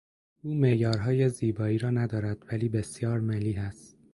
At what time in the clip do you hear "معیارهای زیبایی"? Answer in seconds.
0.53-1.77